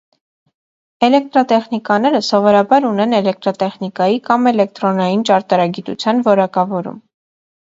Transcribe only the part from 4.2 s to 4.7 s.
կամ